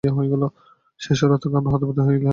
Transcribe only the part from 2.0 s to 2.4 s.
করে দিয়ে গেল।